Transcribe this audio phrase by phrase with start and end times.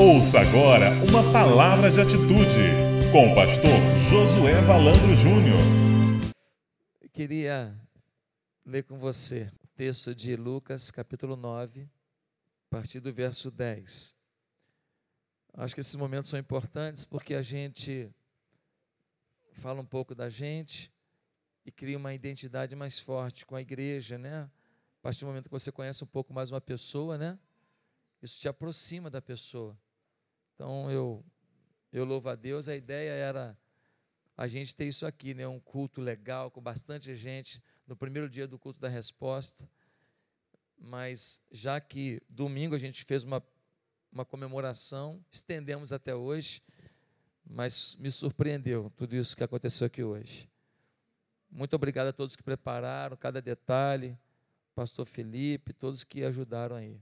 [0.00, 2.70] Ouça agora uma palavra de atitude
[3.10, 3.68] com o pastor
[4.08, 5.58] Josué Valandro Júnior.
[7.00, 7.76] Eu queria
[8.64, 11.88] ler com você o texto de Lucas, capítulo 9, a
[12.70, 14.16] partir do verso 10.
[15.54, 18.08] Acho que esses momentos são importantes porque a gente
[19.54, 20.92] fala um pouco da gente
[21.66, 24.42] e cria uma identidade mais forte com a igreja, né?
[25.00, 27.36] A partir do momento que você conhece um pouco mais uma pessoa, né?
[28.22, 29.76] Isso te aproxima da pessoa.
[30.58, 31.24] Então eu
[31.92, 32.68] eu louvo a Deus.
[32.68, 33.56] A ideia era
[34.36, 35.46] a gente ter isso aqui, né?
[35.46, 39.70] Um culto legal com bastante gente no primeiro dia do culto da resposta.
[40.76, 43.40] Mas já que domingo a gente fez uma
[44.12, 46.60] uma comemoração, estendemos até hoje,
[47.44, 50.48] mas me surpreendeu tudo isso que aconteceu aqui hoje.
[51.48, 54.18] Muito obrigado a todos que prepararam cada detalhe,
[54.74, 57.00] pastor Felipe, todos que ajudaram aí.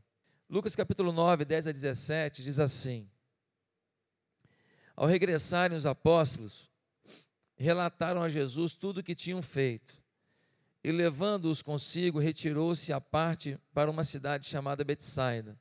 [0.50, 3.08] Lucas capítulo 9, 10 a 17 diz assim:
[4.96, 6.70] ao regressarem os apóstolos,
[7.54, 10.02] relataram a Jesus tudo o que tinham feito.
[10.82, 15.58] E levando-os consigo, retirou-se à parte para uma cidade chamada Betsaida.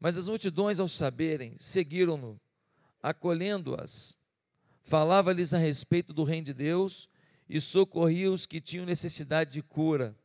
[0.00, 2.40] Mas as multidões, ao saberem, seguiram-no,
[3.02, 4.18] acolhendo-as.
[4.82, 7.08] Falava-lhes a respeito do reino de Deus
[7.48, 10.16] e socorria os que tinham necessidade de cura.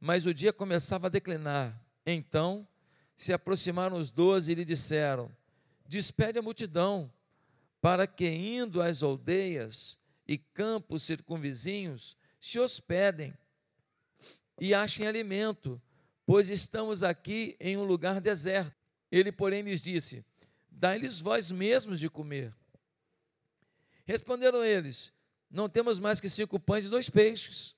[0.00, 1.80] Mas o dia começava a declinar.
[2.04, 2.66] Então
[3.16, 5.30] se aproximaram os doze e lhe disseram:
[5.86, 7.12] Despede a multidão
[7.82, 13.36] para que, indo às aldeias e campos circunvizinhos, se hospedem
[14.60, 15.82] e achem alimento,
[16.24, 18.72] pois estamos aqui em um lugar deserto.
[19.10, 20.24] Ele, porém, lhes disse:
[20.70, 22.54] Dai-lhes vós mesmos de comer.
[24.06, 25.12] Responderam eles:
[25.50, 27.74] Não temos mais que cinco pães e dois peixes.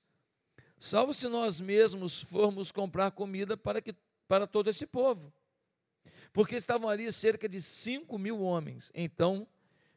[0.78, 3.94] Salvo se nós mesmos formos comprar comida para, que,
[4.28, 5.32] para todo esse povo.
[6.30, 8.92] Porque estavam ali cerca de cinco mil homens.
[8.94, 9.48] Então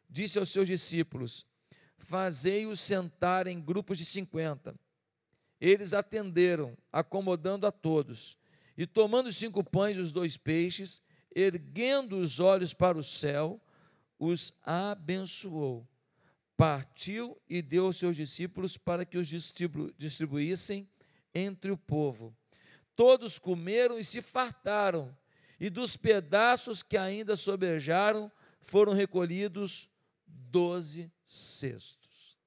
[0.09, 1.45] disse aos seus discípulos:
[1.97, 4.75] Fazei-os sentar em grupos de cinquenta.
[5.59, 8.37] Eles atenderam, acomodando a todos.
[8.77, 11.02] E tomando cinco pães e os dois peixes,
[11.36, 13.59] erguendo os olhos para o céu,
[14.20, 15.87] os abençoou.
[16.55, 20.87] Partiu e deu aos seus discípulos para que os distribu distribuíssem
[21.33, 22.36] entre o povo.
[22.95, 25.15] Todos comeram e se fartaram,
[25.60, 29.87] e dos pedaços que ainda sobejaram foram recolhidos
[30.27, 32.38] doze cestos.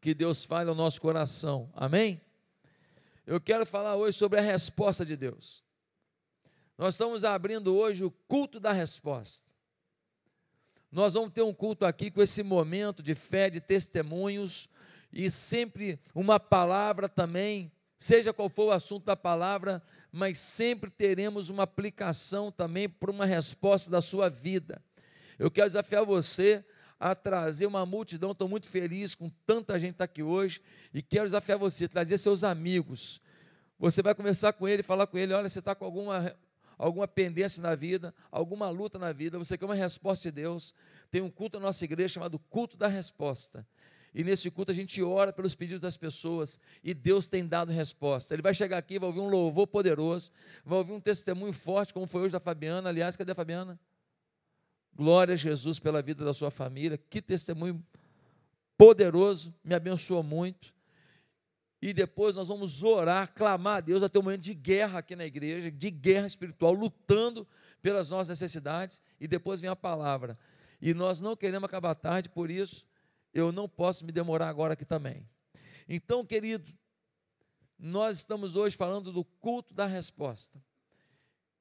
[0.00, 2.20] Que Deus fale ao nosso coração, amém?
[3.26, 5.64] Eu quero falar hoje sobre a resposta de Deus.
[6.78, 9.46] Nós estamos abrindo hoje o culto da resposta.
[10.92, 14.68] Nós vamos ter um culto aqui com esse momento de fé, de testemunhos
[15.12, 21.48] e sempre uma palavra também, seja qual for o assunto da palavra, mas sempre teremos
[21.48, 24.80] uma aplicação também para uma resposta da sua vida.
[25.38, 26.64] Eu quero desafiar você
[26.98, 28.32] a trazer uma multidão.
[28.32, 30.60] Estou muito feliz com tanta gente tá aqui hoje
[30.92, 33.20] e quero desafiar você a trazer seus amigos.
[33.78, 36.34] Você vai conversar com ele, falar com ele: olha, você está com alguma,
[36.78, 40.74] alguma pendência na vida, alguma luta na vida, você quer uma resposta de Deus.
[41.10, 43.66] Tem um culto na nossa igreja chamado Culto da Resposta.
[44.14, 48.34] E nesse culto a gente ora pelos pedidos das pessoas e Deus tem dado resposta.
[48.34, 50.32] Ele vai chegar aqui, vai ouvir um louvor poderoso,
[50.64, 52.88] vai ouvir um testemunho forte, como foi hoje da Fabiana.
[52.88, 53.78] Aliás, cadê a Fabiana?
[54.96, 56.96] Glória a Jesus pela vida da sua família.
[56.96, 57.84] Que testemunho
[58.78, 60.74] poderoso, me abençoou muito.
[61.82, 65.26] E depois nós vamos orar, clamar a Deus até um momento de guerra aqui na
[65.26, 67.46] igreja, de guerra espiritual, lutando
[67.82, 69.02] pelas nossas necessidades.
[69.20, 70.38] E depois vem a palavra.
[70.80, 72.86] E nós não queremos acabar tarde, por isso
[73.34, 75.28] eu não posso me demorar agora aqui também.
[75.86, 76.72] Então, querido,
[77.78, 80.58] nós estamos hoje falando do culto da resposta.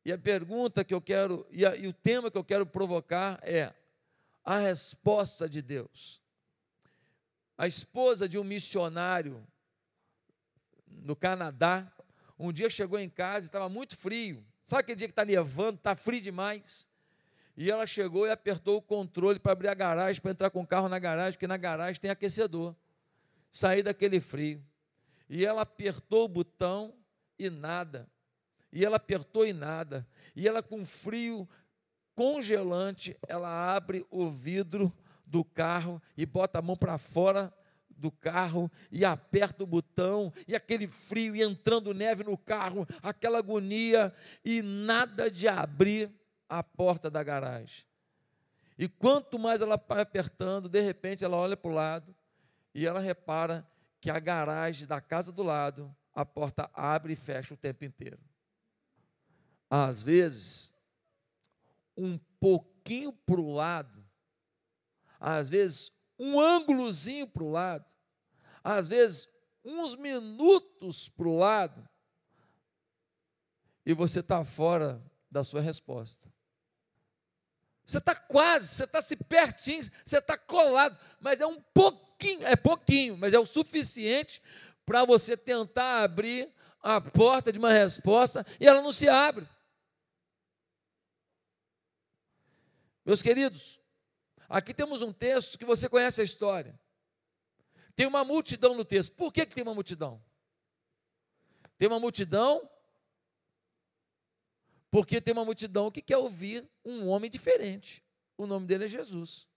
[0.06, 3.40] E a pergunta que eu quero, e, a, e o tema que eu quero provocar
[3.42, 3.74] é
[4.44, 6.22] a resposta de Deus.
[7.58, 9.44] A esposa de um missionário
[10.86, 11.92] no Canadá,
[12.38, 14.46] um dia chegou em casa e estava muito frio.
[14.64, 16.88] Sabe aquele dia que está nevando, está frio demais?
[17.58, 20.68] E ela chegou e apertou o controle para abrir a garagem, para entrar com o
[20.68, 22.76] carro na garagem, porque na garagem tem aquecedor.
[23.52, 24.64] Sair daquele frio.
[25.28, 26.94] E ela apertou o botão
[27.40, 28.08] e nada.
[28.76, 30.06] E ela apertou e nada.
[30.36, 31.48] E ela, com frio
[32.14, 34.94] congelante, ela abre o vidro
[35.26, 37.54] do carro e bota a mão para fora
[37.90, 43.40] do carro e aperta o botão, e aquele frio, e entrando neve no carro, aquela
[43.40, 44.14] agonia,
[44.44, 46.12] e nada de abrir
[46.50, 47.86] a porta da garagem.
[48.78, 52.14] E quanto mais ela vai apertando, de repente ela olha para o lado
[52.74, 53.66] e ela repara
[54.02, 58.20] que a garagem da casa do lado, a porta abre e fecha o tempo inteiro.
[59.70, 60.76] Às vezes,
[61.98, 64.06] um pouquinho para o lado,
[65.20, 67.86] às vezes um ângulozinho para o lado,
[68.64, 69.28] às vezes
[69.64, 71.88] uns minutos para o lado,
[73.86, 76.32] e você está fora da sua resposta.
[77.86, 82.56] Você está quase, você está se pertinho, você está colado, mas é um pouquinho, é
[82.56, 84.42] pouquinho, mas é o suficiente
[84.86, 86.52] para você tentar abrir
[86.82, 89.48] a porta de uma resposta e ela não se abre.
[93.06, 93.80] Meus queridos,
[94.50, 96.80] aqui temos um texto que você conhece a história.
[97.96, 99.16] Tem uma multidão no texto.
[99.16, 100.22] Por que, que tem uma multidão?
[101.78, 102.68] Tem uma multidão
[104.90, 108.04] porque tem uma multidão que quer ouvir um homem diferente.
[108.38, 109.48] O nome dele é Jesus.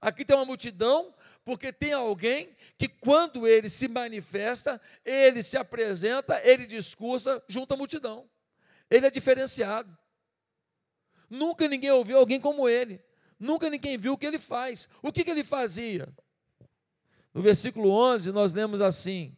[0.00, 1.12] Aqui tem uma multidão
[1.44, 7.76] porque tem alguém que, quando ele se manifesta, ele se apresenta, ele discursa junto à
[7.76, 8.28] multidão.
[8.90, 9.96] Ele é diferenciado.
[11.28, 13.00] Nunca ninguém ouviu alguém como ele.
[13.38, 14.88] Nunca ninguém viu o que ele faz.
[15.02, 16.08] O que, que ele fazia?
[17.32, 19.36] No versículo 11, nós lemos assim: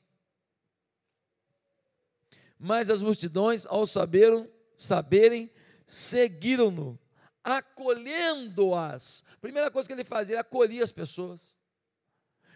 [2.60, 4.46] mas as multidões, ao saberam,
[4.76, 5.50] saberem,
[5.86, 6.98] seguiram-no,
[7.42, 9.24] acolhendo-as.
[9.40, 11.56] Primeira coisa que ele fazia, ele acolhia as pessoas.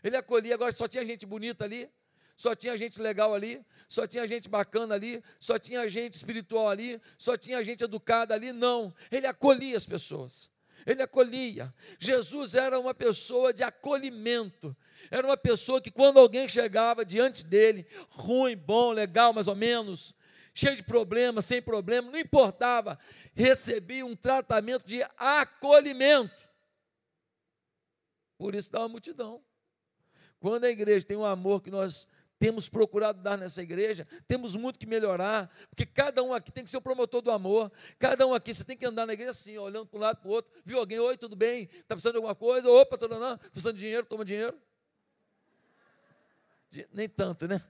[0.02, 1.90] Ele acolhia, agora só tinha gente bonita ali,
[2.36, 7.00] só tinha gente legal ali, só tinha gente bacana ali, só tinha gente espiritual ali,
[7.16, 8.52] só tinha gente educada ali.
[8.52, 10.50] Não, ele acolhia as pessoas.
[10.86, 11.72] Ele acolhia.
[11.98, 14.76] Jesus era uma pessoa de acolhimento.
[15.10, 20.12] Era uma pessoa que, quando alguém chegava diante dele, ruim, bom, legal, mais ou menos,
[20.52, 22.98] cheio de problemas, sem problema, não importava,
[23.34, 26.34] recebia um tratamento de acolhimento.
[28.36, 29.42] Por isso dá uma multidão.
[30.38, 32.08] Quando a igreja tem um amor que nós
[32.44, 36.68] temos procurado dar nessa igreja, temos muito que melhorar, porque cada um aqui tem que
[36.68, 39.56] ser o promotor do amor, cada um aqui, você tem que andar na igreja assim,
[39.56, 42.16] olhando para um lado para o outro, viu alguém, oi, tudo bem, está precisando de
[42.18, 44.60] alguma coisa, opa, tá precisando de dinheiro, toma dinheiro,
[46.92, 47.62] nem tanto, né?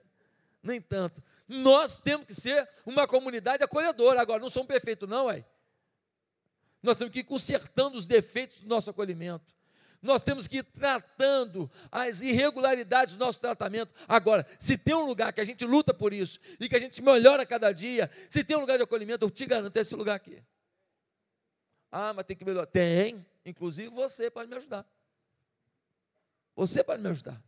[0.60, 1.22] Nem tanto.
[1.46, 4.20] Nós temos que ser uma comunidade acolhedora.
[4.20, 5.44] Agora, não somos perfeitos, não, ué.
[6.82, 9.54] Nós temos que ir consertando os defeitos do nosso acolhimento.
[10.04, 13.94] Nós temos que ir tratando as irregularidades do nosso tratamento.
[14.06, 17.00] Agora, se tem um lugar que a gente luta por isso e que a gente
[17.00, 20.16] melhora cada dia, se tem um lugar de acolhimento, eu te garanto, é esse lugar
[20.16, 20.42] aqui.
[21.90, 22.66] Ah, mas tem que melhorar.
[22.66, 23.24] Tem.
[23.46, 24.86] Inclusive você pode me ajudar.
[26.54, 27.42] Você pode me ajudar.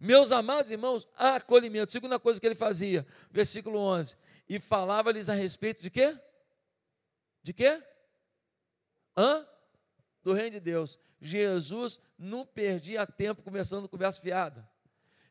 [0.00, 1.92] Meus amados irmãos, acolhimento.
[1.92, 4.16] Segunda coisa que ele fazia, versículo 11.
[4.48, 6.18] E falava-lhes a respeito de quê?
[7.42, 7.82] De quê?
[9.14, 9.46] Hã?
[10.26, 10.98] Do reino de Deus.
[11.20, 14.68] Jesus não perdia tempo conversando conversa fiada.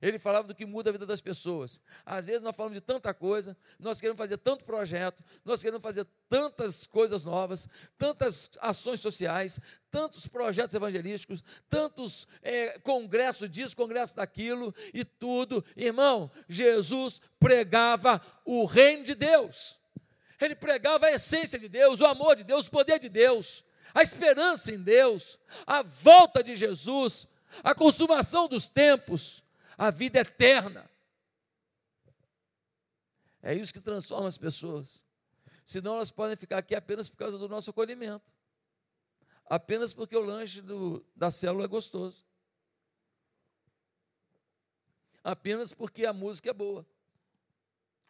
[0.02, 1.82] Ele falava do que muda a vida das pessoas.
[2.06, 6.08] Às vezes nós falamos de tanta coisa, nós queremos fazer tanto projeto, nós queremos fazer
[6.30, 9.60] tantas coisas novas, tantas ações sociais,
[9.92, 15.62] tantos projetos evangelísticos, tantos é, congressos disso, congressos daquilo e tudo.
[15.76, 19.78] Irmão, Jesus pregava o reino de Deus.
[20.40, 23.65] Ele pregava a essência de Deus, o amor de Deus, o poder de Deus,
[23.96, 27.28] a esperança em Deus, a volta de Jesus,
[27.64, 29.44] a consumação dos tempos
[29.78, 30.90] a vida eterna.
[33.42, 35.04] É isso que transforma as pessoas.
[35.64, 38.26] Senão elas podem ficar aqui apenas por causa do nosso acolhimento.
[39.48, 42.26] Apenas porque o lanche do, da célula é gostoso.
[45.24, 46.86] Apenas porque a música é boa.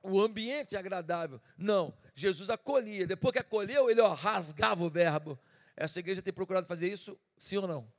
[0.02, 1.42] O ambiente é agradável.
[1.58, 3.08] Não, Jesus acolhia.
[3.08, 5.40] Depois que acolheu, ele ó, rasgava o verbo.
[5.76, 7.92] Essa igreja tem procurado fazer isso, sim ou não?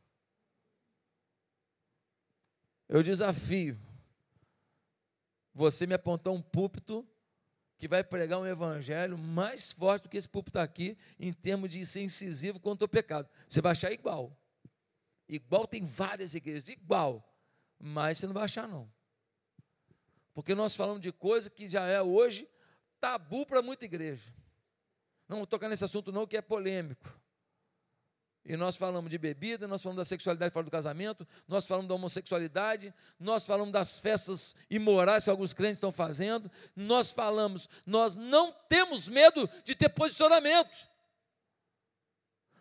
[2.88, 3.78] Eu desafio
[5.52, 7.06] você me apontar um púlpito
[7.78, 11.84] que vai pregar um evangelho mais forte do que esse púlpito aqui, em termos de
[11.84, 13.28] ser incisivo contra o pecado.
[13.46, 14.34] Você vai achar igual.
[15.28, 17.22] Igual tem várias igrejas, igual.
[17.78, 18.90] Mas você não vai achar, não.
[20.32, 22.48] Porque nós falamos de coisa que já é hoje
[23.00, 24.32] tabu para muita igreja.
[25.28, 27.10] Não vou tocar nesse assunto, não, que é polêmico.
[28.48, 31.94] E nós falamos de bebida, nós falamos da sexualidade fora do casamento, nós falamos da
[31.96, 38.52] homossexualidade, nós falamos das festas imorais que alguns crentes estão fazendo, nós falamos, nós não
[38.68, 40.70] temos medo de ter posicionamento.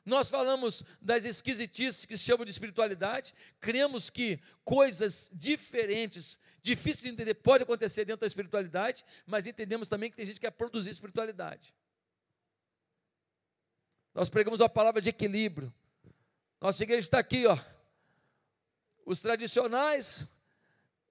[0.03, 7.09] Nós falamos das esquisitices que se chamam de espiritualidade, cremos que coisas diferentes, difíceis de
[7.09, 10.89] entender, pode acontecer dentro da espiritualidade, mas entendemos também que tem gente que quer produzir
[10.89, 11.75] espiritualidade.
[14.15, 15.71] Nós pregamos a palavra de equilíbrio.
[16.61, 17.59] Nossa igreja está aqui, ó.
[19.05, 20.25] Os tradicionais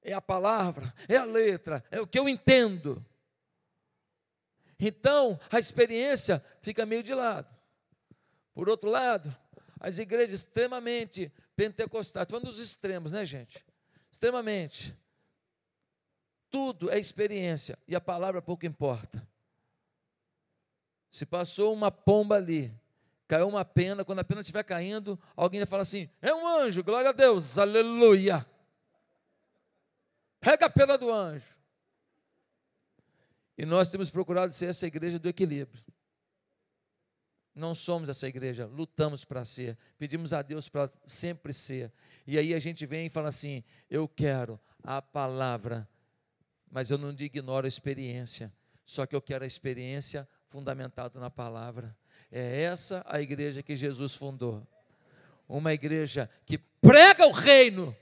[0.00, 3.04] é a palavra, é a letra, é o que eu entendo.
[4.80, 7.54] Então, a experiência fica meio de lado.
[8.54, 9.34] Por outro lado,
[9.78, 13.62] as igrejas extremamente pentecostais, falando dos extremos, né, gente?
[14.10, 14.96] Extremamente.
[16.50, 19.26] Tudo é experiência e a palavra pouco importa.
[21.10, 22.72] Se passou uma pomba ali,
[23.26, 26.82] caiu uma pena, quando a pena estiver caindo, alguém vai falar assim: é um anjo,
[26.82, 28.46] glória a Deus, aleluia.
[30.40, 31.54] Pega a pena do anjo.
[33.56, 35.82] E nós temos procurado ser essa igreja do equilíbrio.
[37.54, 41.92] Não somos essa igreja, lutamos para ser, pedimos a Deus para sempre ser.
[42.26, 45.88] E aí a gente vem e fala assim: eu quero a palavra,
[46.70, 48.52] mas eu não ignoro a experiência,
[48.84, 51.96] só que eu quero a experiência fundamentada na palavra.
[52.36, 54.66] É essa a igreja que Jesus fundou.
[55.48, 57.96] Uma igreja que prega o reino,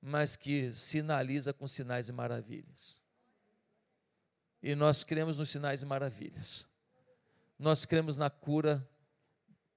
[0.00, 2.98] mas que sinaliza com sinais e maravilhas.
[4.62, 6.66] E nós cremos nos sinais e maravilhas.
[7.58, 8.88] Nós cremos na cura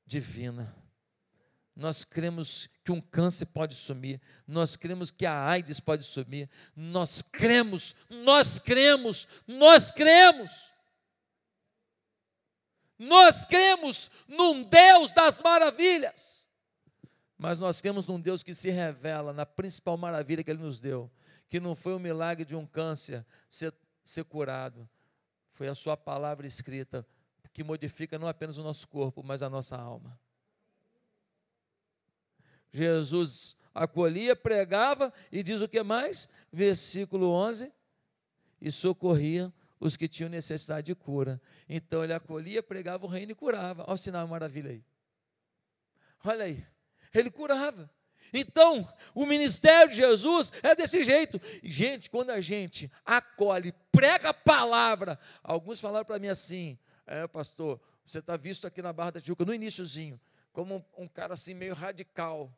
[0.06, 0.74] divina.
[1.76, 7.22] Nós cremos que um câncer pode sumir, nós cremos que a AIDS pode sumir, nós
[7.22, 10.72] cremos, nós cremos, nós cremos.
[13.00, 16.46] Nós cremos num Deus das maravilhas,
[17.38, 21.10] mas nós cremos num Deus que se revela na principal maravilha que Ele nos deu,
[21.48, 24.90] que não foi o milagre de um câncer ser ser curado.
[25.54, 27.06] Foi a Sua palavra escrita
[27.54, 30.20] que modifica não apenas o nosso corpo, mas a nossa alma.
[32.72, 36.30] Jesus acolhia, pregava e diz o que mais?
[36.52, 37.72] Versículo 11:
[38.62, 41.42] e socorria os que tinham necessidade de cura.
[41.68, 43.84] Então ele acolhia, pregava o reino e curava.
[43.84, 44.84] Olha o sinal maravilha aí.
[46.24, 46.66] Olha aí,
[47.14, 47.90] ele curava.
[48.34, 51.42] Então, o ministério de Jesus é desse jeito.
[51.64, 57.82] Gente, quando a gente acolhe, prega a palavra, alguns falaram para mim assim: é, pastor,
[58.06, 60.20] você está visto aqui na Barra da Tijuca, no iníciozinho,
[60.52, 62.54] como um, um, cara assim meio radical.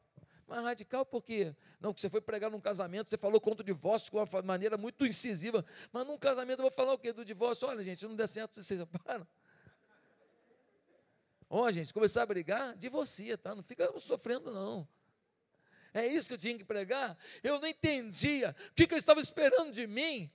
[0.52, 1.56] Mas radical por quê?
[1.80, 4.78] Não, que você foi pregar num casamento, você falou contra o divórcio de uma maneira
[4.78, 5.66] muito incisiva.
[5.94, 7.70] Mas num casamento eu vou falar o quê do divórcio?
[7.70, 9.26] Olha, gente, se não der certo, vocês separam.
[11.50, 13.56] Ó, oh, gente, começar a brigar, divorcia, tá?
[13.56, 14.86] Não fica sofrendo, não.
[15.94, 17.18] É isso que eu tinha que pregar?
[17.42, 20.30] Eu não entendia o que, que eu estava esperando de mim.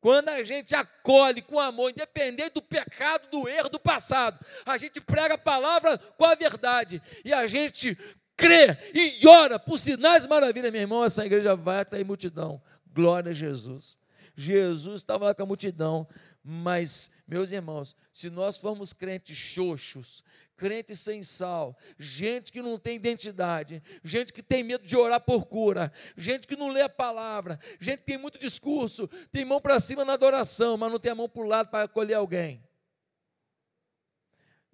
[0.00, 5.00] Quando a gente acolhe com amor, independente do pecado, do erro do passado, a gente
[5.00, 7.98] prega a palavra com a verdade e a gente
[8.34, 11.04] crê e ora por sinais e maravilhas, meu irmão.
[11.04, 12.62] Essa igreja vai estar em multidão.
[12.92, 13.98] Glória a Jesus.
[14.34, 16.08] Jesus estava lá com a multidão,
[16.42, 20.24] mas, meus irmãos, se nós formos crentes xoxos,
[20.56, 25.46] crentes sem sal, gente que não tem identidade, gente que tem medo de orar por
[25.46, 29.78] cura, gente que não lê a palavra, gente que tem muito discurso, tem mão para
[29.78, 32.62] cima na adoração, mas não tem a mão para o lado para acolher alguém.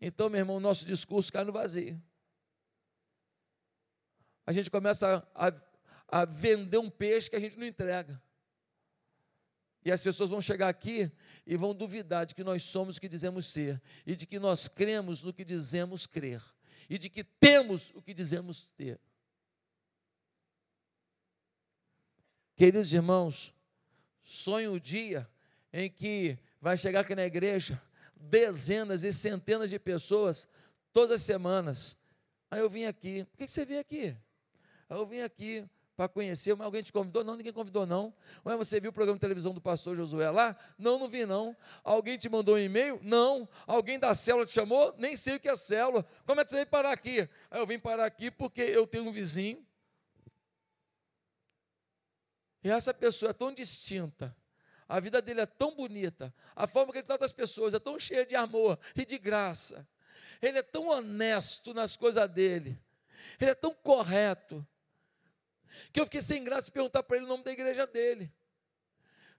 [0.01, 2.01] Então, meu irmão, nosso discurso cai no vazio.
[4.47, 5.53] A gente começa a, a,
[6.09, 8.23] a vender um peixe que a gente não entrega.
[9.87, 11.13] E as pessoas vão chegar aqui
[11.47, 14.67] e vão duvidar de que nós somos o que dizemos ser, e de que nós
[14.67, 16.43] cremos no que dizemos crer,
[16.91, 19.01] e de que temos o que dizemos ter.
[22.57, 23.55] Queridos irmãos,
[24.25, 25.31] sonho o dia
[25.73, 27.81] em que vai chegar aqui na igreja
[28.17, 30.49] dezenas e centenas de pessoas
[30.93, 31.97] todas as semanas.
[32.51, 33.25] Aí eu vim aqui.
[33.27, 34.17] Por que você veio aqui?
[34.89, 35.65] Aí eu vim aqui
[35.97, 37.25] para conhecer, mas alguém te convidou?
[37.25, 38.13] Não, ninguém convidou, não.
[38.45, 40.55] Ué, você viu o programa de televisão do pastor Josué lá?
[40.79, 41.57] Não, não vi, não.
[41.83, 43.01] Alguém te mandou um e-mail?
[43.03, 43.49] Não.
[43.67, 44.95] Alguém da célula te chamou?
[44.99, 46.07] Nem sei o que é célula.
[46.27, 47.27] Como é que você veio parar aqui?
[47.51, 49.65] Eu vim parar aqui porque eu tenho um vizinho.
[52.63, 54.37] E essa pessoa é tão distinta.
[54.87, 56.33] A vida dele é tão bonita.
[56.55, 59.89] A forma que ele trata as pessoas é tão cheia de amor e de graça.
[60.43, 62.79] Ele é tão honesto nas coisas dele.
[63.41, 64.67] Ele é tão correto
[65.93, 68.33] que eu fiquei sem graça de perguntar para ele o nome da igreja dele.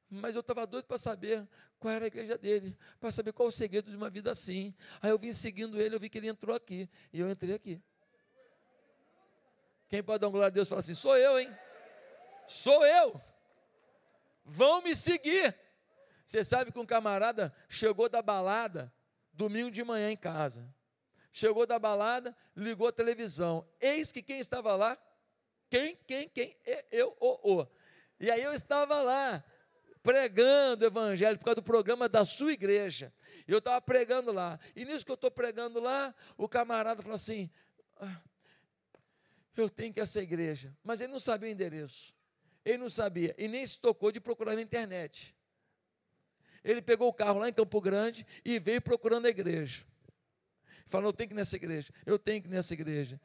[0.10, 1.48] Mas eu estava doido para saber
[1.80, 4.74] qual era a igreja dele, para saber qual o segredo de uma vida assim.
[5.02, 7.82] Aí eu vim seguindo ele, eu vi que ele entrou aqui, e eu entrei aqui.
[9.90, 11.56] Quem pode dar um glória a Deus e falar assim: sou eu, hein?
[12.48, 13.22] Sou eu.
[14.44, 15.56] Vão me seguir.
[16.26, 18.92] Você sabe que um camarada chegou da balada
[19.38, 20.68] domingo de manhã em casa.
[21.32, 23.68] Chegou da balada, ligou a televisão.
[23.80, 24.98] Eis que quem estava lá?
[25.70, 26.58] Quem, quem, quem?
[26.92, 27.68] Eu, o, o.
[28.20, 29.44] E aí eu estava lá,
[30.02, 33.14] pregando o evangelho por causa do programa da sua igreja.
[33.48, 34.60] Eu estava pregando lá.
[34.76, 37.50] E nisso que eu estou pregando lá, o camarada falou assim:
[37.98, 38.22] ah,
[39.56, 40.76] Eu tenho que essa igreja.
[40.84, 42.14] Mas ele não sabia o endereço.
[42.64, 43.36] Ele não sabia.
[43.38, 45.36] E nem se tocou de procurar na internet.
[46.64, 49.86] ele pegou o carro lá em Campo Grande e veio procurando a igreja.
[50.88, 53.20] Falou: Eu tenho que ir nessa igreja, eu tenho que ir nessa igreja.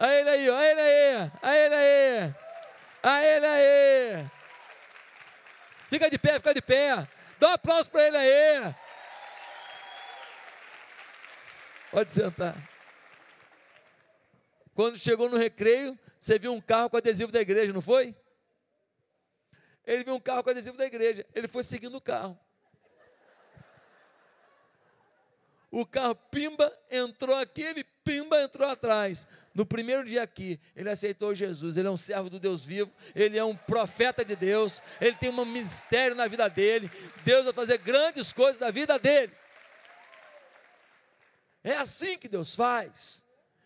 [0.00, 2.34] A ele aí, a ele aí, a ele aí,
[3.02, 4.30] a ele aí.
[5.90, 7.06] Fica de pé, fica de pé.
[7.38, 8.74] Dá um aplauso para ele aí.
[11.90, 12.56] Pode sentar.
[14.74, 18.16] Quando chegou no recreio, você viu um carro com adesivo da igreja, não foi?
[19.86, 21.26] Ele viu um carro com adesivo da igreja.
[21.34, 22.38] Ele foi seguindo o carro.
[25.70, 29.26] O carro pimba entrou aqui, ele pimba entrou atrás.
[29.54, 31.76] No primeiro dia aqui, ele aceitou Jesus.
[31.76, 35.30] Ele é um servo do Deus vivo, ele é um profeta de Deus, ele tem
[35.30, 36.90] um ministério na vida dele.
[37.24, 39.32] Deus vai fazer grandes coisas na vida dele.
[41.62, 43.24] É assim que Deus faz.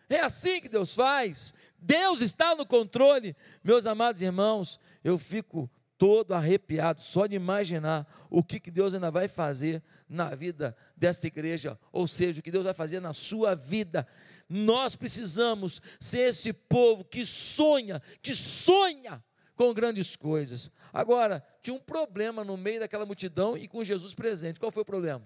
[0.09, 1.55] É assim que Deus faz.
[1.79, 3.35] Deus está no controle.
[3.63, 9.11] Meus amados irmãos, eu fico todo arrepiado só de imaginar o que, que Deus ainda
[9.11, 13.55] vai fazer na vida dessa igreja, ou seja, o que Deus vai fazer na sua
[13.55, 14.07] vida.
[14.49, 19.23] Nós precisamos ser esse povo que sonha, que sonha
[19.55, 20.71] com grandes coisas.
[20.93, 24.61] Agora, tinha um problema no meio daquela multidão e com Jesus presente.
[24.61, 25.25] Qual foi o problema?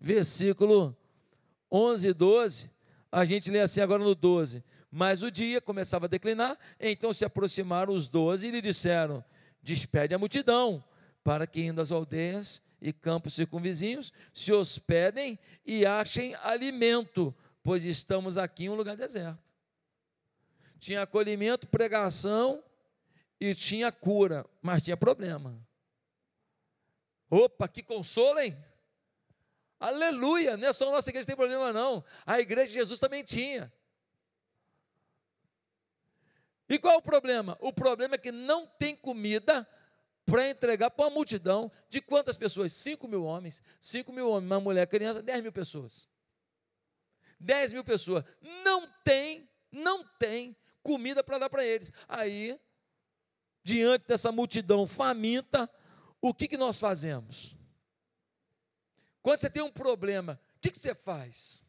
[0.00, 0.96] Versículo
[1.70, 2.70] 11 e 12,
[3.10, 4.62] a gente lê assim agora no 12.
[4.96, 9.22] Mas o dia começava a declinar, então se aproximaram os doze e lhe disseram:
[9.62, 10.82] Despede a multidão,
[11.22, 18.38] para que indo às aldeias e campos circunvizinhos se hospedem e achem alimento, pois estamos
[18.38, 19.38] aqui em um lugar deserto.
[20.78, 22.64] Tinha acolhimento, pregação
[23.38, 25.62] e tinha cura, mas tinha problema.
[27.28, 28.56] Opa, que consolo, hein?
[29.78, 30.56] Aleluia!
[30.56, 32.02] Não é só a nossa igreja que tem problema, não.
[32.24, 33.70] A igreja de Jesus também tinha.
[36.68, 37.56] E qual é o problema?
[37.60, 39.68] O problema é que não tem comida
[40.24, 42.72] para entregar para uma multidão de quantas pessoas?
[42.72, 43.62] 5 mil homens.
[43.80, 46.08] 5 mil homens, uma mulher, criança, 10 mil pessoas.
[47.38, 48.24] 10 mil pessoas.
[48.64, 51.92] Não tem, não tem comida para dar para eles.
[52.08, 52.58] Aí,
[53.62, 55.70] diante dessa multidão faminta,
[56.20, 57.56] o que, que nós fazemos?
[59.22, 61.64] Quando você tem um problema, o que, que você faz?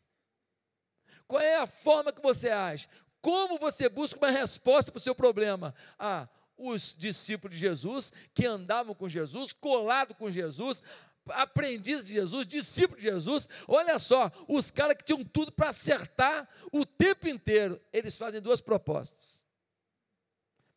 [1.28, 2.88] Qual é a forma que você age?
[3.22, 5.74] Como você busca uma resposta para o seu problema?
[5.98, 6.28] Ah,
[6.58, 10.84] os discípulos de Jesus, que andavam com Jesus, colado com Jesus,
[11.30, 16.48] aprendizes de Jesus, discípulos de Jesus, olha só, os caras que tinham tudo para acertar
[16.72, 19.44] o tempo inteiro, eles fazem duas propostas.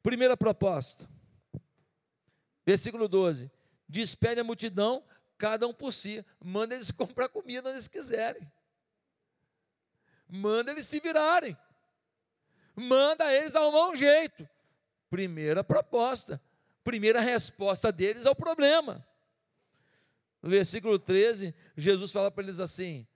[0.02, 1.08] Primeira proposta,
[2.64, 3.50] versículo 12:
[3.88, 5.04] despede a multidão,
[5.36, 8.50] cada um por si, manda eles comprar comida onde eles quiserem,
[10.28, 11.56] manda eles se virarem,
[12.80, 14.48] manda eles arrumar um jeito.
[15.08, 16.40] Primeira proposta,
[16.82, 19.06] primeira resposta deles ao problema.
[20.42, 23.06] No versículo 13, Jesus fala para eles assim: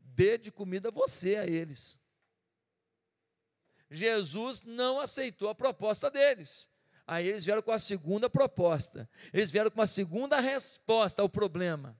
[0.00, 1.98] dê de comida você a eles.
[3.90, 6.68] Jesus não aceitou a proposta deles.
[7.06, 9.08] Aí eles vieram com a segunda proposta.
[9.32, 11.96] Eles vieram com uma segunda resposta ao problema.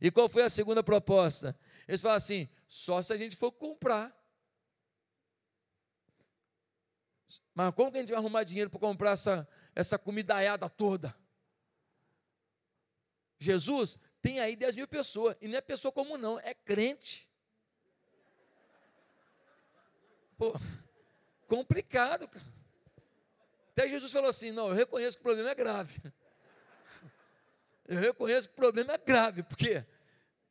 [0.00, 1.58] E qual foi a segunda proposta?
[1.86, 4.23] Eles falaram assim: só se a gente for comprar.
[7.54, 11.14] Mas como que a gente vai arrumar dinheiro para comprar essa, essa comidaiada toda?
[13.38, 17.28] Jesus tem aí 10 mil pessoas, e não é pessoa comum, não, é crente.
[20.36, 20.52] Pô,
[21.46, 22.54] complicado, cara.
[23.72, 26.00] Até Jesus falou assim: não, eu reconheço que o problema é grave.
[27.86, 29.84] Eu reconheço que o problema é grave, porque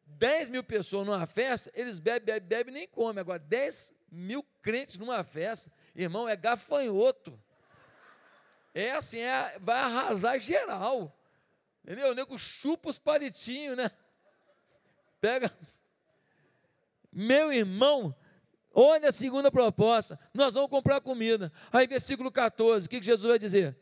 [0.06, 3.20] 10 mil pessoas numa festa, eles bebem, bebem, bebem nem comem.
[3.20, 7.40] Agora, 10 mil crentes numa festa, Irmão, é gafanhoto.
[8.74, 11.16] É assim, é, vai arrasar geral.
[11.84, 12.12] Entendeu?
[12.12, 13.92] O nego chupa os palitinhos, né?
[15.22, 15.56] Pega.
[17.12, 18.16] Meu irmão,
[18.74, 20.20] olha a segunda proposta.
[20.34, 21.52] Nós vamos comprar comida.
[21.72, 23.78] Aí, versículo 14, o que Jesus vai dizer?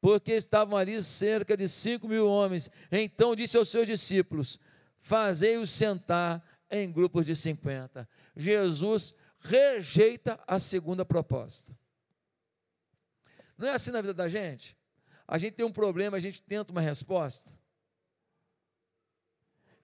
[0.00, 2.70] Porque estavam ali cerca de cinco mil homens.
[2.92, 4.60] Então disse aos seus discípulos:
[5.00, 8.08] Fazei-os sentar em grupos de cinquenta.
[8.36, 11.76] Jesus rejeita a segunda proposta.
[13.56, 14.76] Não é assim na vida da gente?
[15.26, 17.52] A gente tem um problema, a gente tenta uma resposta.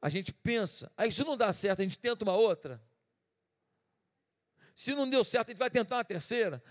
[0.01, 2.83] A gente pensa, aí se não dá certo, a gente tenta uma outra.
[4.75, 6.63] Se não deu certo, a gente vai tentar uma terceira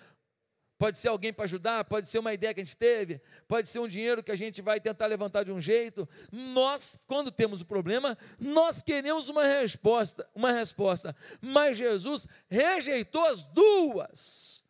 [0.82, 3.78] pode ser alguém para ajudar, pode ser uma ideia que a gente teve, pode ser
[3.78, 6.10] um dinheiro que a gente vai tentar levantar de um jeito.
[6.32, 11.16] Nós, quando temos o um problema, nós queremos uma resposta, uma resposta.
[11.40, 14.66] Mas Jesus rejeitou as duas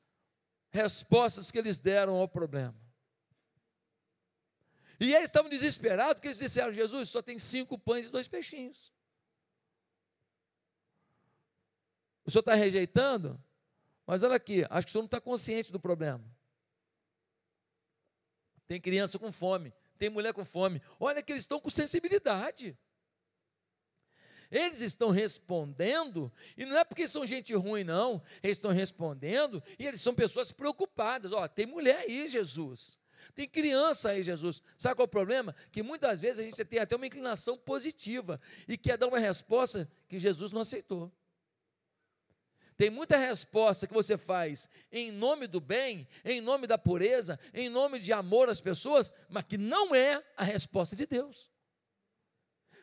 [0.69, 2.75] respostas que eles deram ao problema.
[4.99, 8.91] E eles estavam desesperados, porque eles disseram: Jesus, só tem cinco pães e dois peixinhos.
[12.25, 13.41] O senhor está rejeitando?
[14.11, 16.21] Mas olha aqui, acho que o senhor não está consciente do problema.
[18.67, 20.81] Tem criança com fome, tem mulher com fome.
[20.99, 22.77] Olha que eles estão com sensibilidade.
[24.51, 28.21] Eles estão respondendo, e não é porque são gente ruim, não.
[28.43, 31.31] Eles estão respondendo e eles são pessoas preocupadas.
[31.31, 32.99] Ó, tem mulher aí, Jesus.
[33.33, 34.61] Tem criança aí, Jesus.
[34.77, 35.55] Sabe qual é o problema?
[35.71, 39.89] Que muitas vezes a gente tem até uma inclinação positiva e quer dar uma resposta
[40.09, 41.09] que Jesus não aceitou.
[42.81, 47.69] Tem muita resposta que você faz em nome do bem, em nome da pureza, em
[47.69, 51.51] nome de amor às pessoas, mas que não é a resposta de Deus.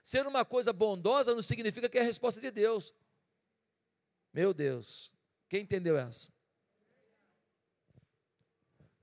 [0.00, 2.94] Ser uma coisa bondosa não significa que é a resposta de Deus.
[4.32, 5.12] Meu Deus,
[5.48, 6.32] quem entendeu essa?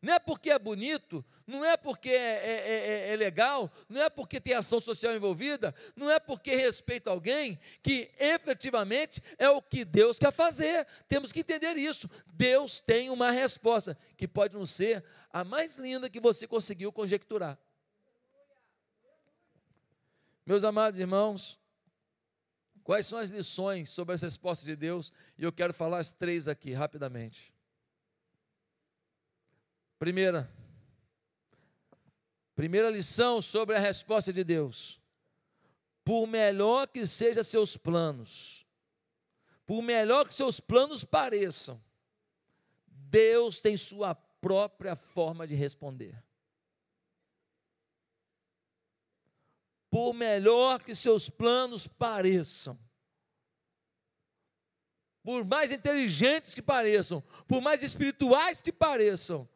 [0.06, 4.08] Não é porque é bonito, não é porque é, é, é, é, legal, não é
[4.08, 9.84] porque tem ação social envolvida, não é porque respeita alguém, que efetivamente é o que
[9.84, 10.86] Deus quer fazer.
[11.10, 12.08] Temos que entender isso.
[12.28, 17.58] Deus tem uma resposta, que pode não ser a mais linda que você conseguiu conjecturar.
[20.46, 21.60] Meus amados irmãos,
[22.84, 25.12] quais são as lições sobre essa resposta de Deus?
[25.36, 27.55] E eu quero falar as três aqui rapidamente.
[30.06, 30.48] Primeira,
[32.54, 35.02] primeira lição sobre a resposta de Deus.
[36.04, 38.68] Por melhor que sejam seus planos,
[39.66, 41.82] por melhor que seus planos pareçam,
[42.86, 46.24] Deus tem sua própria forma de responder.
[49.90, 52.78] Por melhor que seus planos pareçam,
[55.24, 59.50] por mais inteligentes que pareçam, por mais espirituais que pareçam,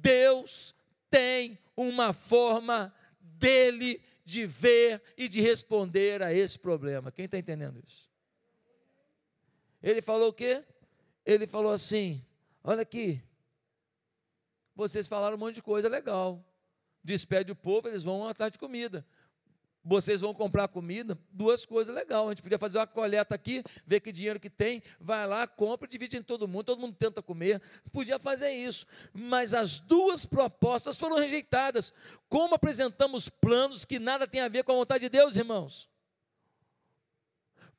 [0.00, 0.74] Deus
[1.10, 7.10] tem uma forma dele de ver e de responder a esse problema.
[7.10, 8.08] Quem está entendendo isso?
[9.82, 10.64] Ele falou o quê?
[11.24, 12.24] Ele falou assim:
[12.62, 13.22] olha aqui,
[14.74, 16.44] vocês falaram um monte de coisa legal.
[17.02, 19.06] Despede o povo, eles vão atrás de comida
[19.84, 22.26] vocês vão comprar comida, duas coisas legais.
[22.26, 25.88] A gente podia fazer uma coleta aqui, ver que dinheiro que tem, vai lá, compra,
[25.88, 27.60] divide em todo mundo, todo mundo tenta comer.
[27.92, 28.86] Podia fazer isso.
[29.12, 31.92] Mas as duas propostas foram rejeitadas.
[32.28, 35.88] Como apresentamos planos que nada tem a ver com a vontade de Deus, irmãos?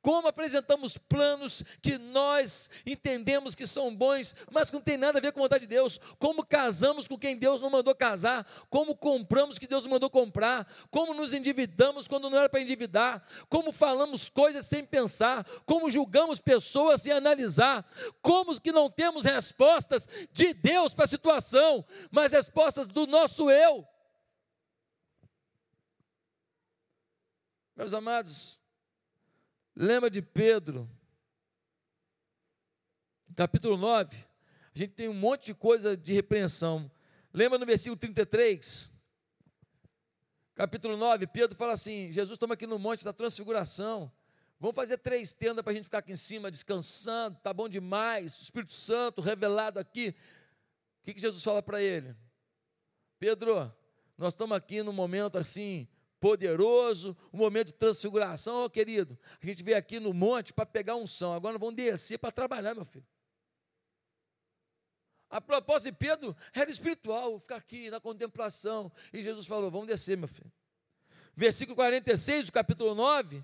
[0.02, 5.22] Como apresentamos planos que nós entendemos que são bons, mas que não tem nada a
[5.22, 8.96] ver com a vontade de Deus, como casamos com quem Deus não mandou casar, como
[8.96, 13.72] compramos que Deus não mandou comprar, como nos endividamos quando não era para endividar, como
[13.72, 17.88] falamos coisas sem pensar, como julgamos pessoas sem analisar,
[18.20, 23.86] como que não temos respostas de Deus para a situação, mas respostas do nosso eu.
[27.76, 28.58] Meus amados,
[29.74, 30.88] Lembra de Pedro?
[33.34, 34.14] Capítulo 9.
[34.74, 36.90] A gente tem um monte de coisa de repreensão.
[37.32, 38.90] Lembra no versículo 33?
[40.54, 44.12] Capítulo 9, Pedro fala assim: Jesus estamos aqui no monte da transfiguração.
[44.60, 48.38] Vamos fazer três tendas para a gente ficar aqui em cima, descansando, tá bom demais.
[48.38, 50.14] O Espírito Santo revelado aqui.
[51.00, 52.14] O que, que Jesus fala para ele?
[53.18, 53.74] Pedro,
[54.16, 55.88] nós estamos aqui num momento assim,
[56.22, 59.18] poderoso, um momento de transfiguração, oh, querido.
[59.42, 62.76] A gente veio aqui no monte para pegar um som, agora vamos descer para trabalhar,
[62.76, 63.04] meu filho.
[65.28, 68.92] A proposta de Pedro era espiritual, ficar aqui na contemplação.
[69.12, 70.52] E Jesus falou: Vamos descer, meu filho.
[71.34, 73.42] Versículo 46 do capítulo 9.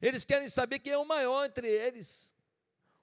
[0.00, 2.30] Eles querem saber quem é o maior entre eles.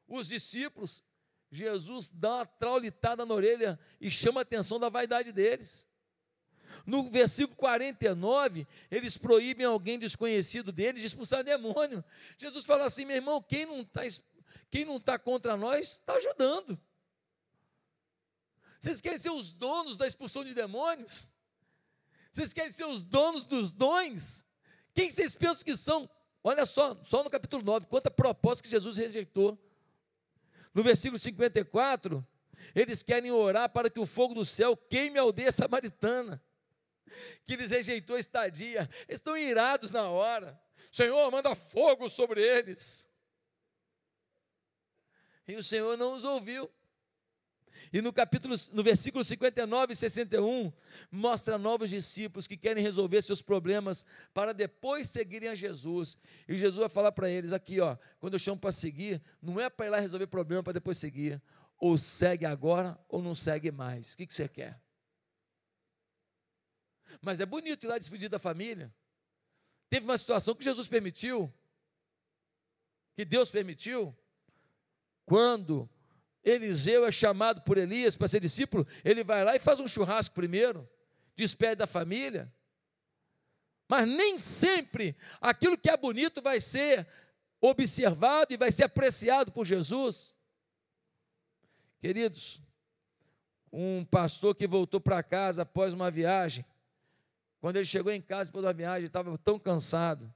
[0.08, 1.04] Os discípulos.
[1.52, 5.86] Jesus dá uma traulitada na orelha e chama a atenção da vaidade deles.
[6.86, 12.04] No versículo 49, eles proíbem alguém desconhecido deles de expulsar demônio.
[12.38, 14.02] Jesus fala assim: meu irmão, quem não está
[14.70, 16.80] quem não está contra nós está ajudando.
[18.80, 21.28] Vocês querem ser os donos da expulsão de demônios?
[22.32, 24.46] Vocês querem ser os donos dos dons?
[24.94, 26.10] Quem vocês pensam que são?
[26.44, 29.60] Olha só, só no capítulo 9, quanta proposta que Jesus rejeitou.
[30.74, 32.26] No versículo 54,
[32.74, 36.42] eles querem orar para que o fogo do céu queime a aldeia samaritana
[37.46, 40.60] que lhes rejeitou a estadia, estão irados na hora.
[40.92, 43.10] Senhor, manda fogo sobre eles.
[45.48, 46.70] E o Senhor não os ouviu.
[47.94, 50.72] E no capítulo, no versículo 59 e 61,
[51.12, 56.18] mostra novos discípulos que querem resolver seus problemas para depois seguirem a Jesus.
[56.48, 59.70] E Jesus vai falar para eles aqui, ó, quando eu chamo para seguir, não é
[59.70, 61.42] para ir lá resolver problema para depois seguir.
[61.78, 64.14] Ou segue agora ou não segue mais.
[64.14, 64.80] O que, que você quer?
[67.22, 68.94] Mas é bonito ir lá despedir da família.
[69.90, 71.52] Teve uma situação que Jesus permitiu,
[73.16, 74.16] que Deus permitiu,
[75.26, 75.90] quando
[76.44, 80.34] Eliseu é chamado por Elias para ser discípulo, ele vai lá e faz um churrasco
[80.34, 80.90] primeiro,
[81.36, 82.52] despede da família.
[83.88, 87.08] Mas nem sempre aquilo que é bonito vai ser
[87.60, 90.34] observado e vai ser apreciado por Jesus.
[92.00, 92.62] Queridos,
[93.72, 96.66] um pastor que voltou para casa após uma viagem,
[97.62, 100.34] quando ele chegou em casa depois da viagem, estava tão cansado,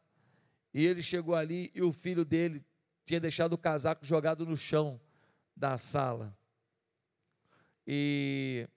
[0.71, 2.63] e ele chegou ali e o filho dele
[3.03, 5.01] tinha deixado o casaco jogado no chão
[5.55, 6.37] da sala.
[7.87, 8.69] E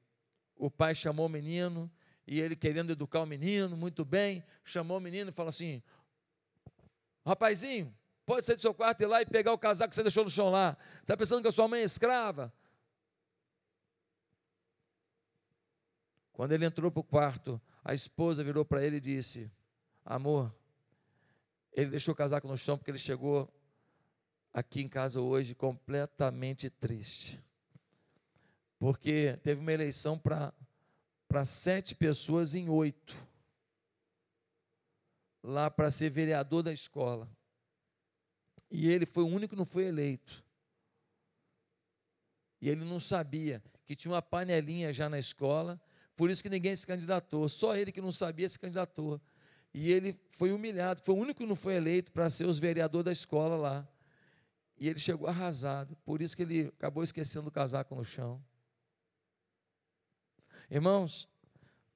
[0.57, 1.91] o pai chamou o menino,
[2.27, 5.83] e ele querendo educar o menino, muito bem, chamou o menino e falou assim:
[7.27, 10.03] Rapazinho, pode sair do seu quarto e ir lá e pegar o casaco que você
[10.03, 10.75] deixou no chão lá.
[11.03, 12.51] Está pensando que a sua mãe é escrava?
[16.33, 19.51] Quando ele entrou para o quarto, a esposa virou para ele e disse:
[20.05, 20.55] Amor,
[21.73, 23.53] ele deixou o casaco no chão porque ele chegou
[24.53, 27.43] aqui em casa hoje completamente triste.
[28.79, 33.17] Porque teve uma eleição para sete pessoas em oito.
[35.43, 37.29] Lá para ser vereador da escola.
[38.71, 40.45] E ele foi o único que não foi eleito.
[42.61, 45.81] E ele não sabia que tinha uma panelinha já na escola,
[46.19, 47.49] por isso que ninguém se candidatou.
[47.49, 49.21] Só ele que não sabia se candidatou.
[49.73, 53.05] E ele foi humilhado, foi o único que não foi eleito para ser os vereador
[53.05, 53.89] da escola lá.
[54.77, 58.43] E ele chegou arrasado, por isso que ele acabou esquecendo o casaco no chão.
[60.69, 61.29] Irmãos,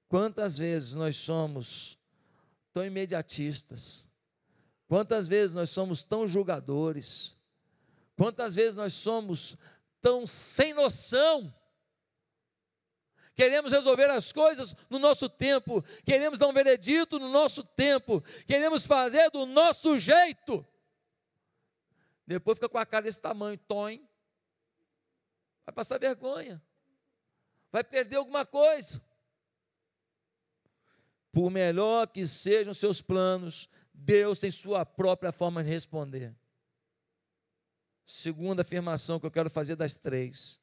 [0.09, 1.99] quantas vezes nós somos
[2.73, 4.07] tão imediatistas,
[4.87, 7.37] quantas vezes nós somos tão julgadores,
[8.17, 9.57] quantas vezes nós somos
[10.01, 11.53] tão sem noção,
[13.35, 18.87] queremos resolver as coisas no nosso tempo, queremos dar um veredito no nosso tempo, queremos
[18.87, 20.67] fazer do nosso jeito.
[22.27, 23.99] Depois fica com a cara desse tamanho, tom.
[25.65, 26.63] Vai passar vergonha.
[27.71, 29.03] Vai perder alguma coisa.
[31.33, 36.35] Por melhor que sejam seus planos, Deus tem sua própria forma de responder.
[38.05, 40.61] Segunda afirmação que eu quero fazer das três,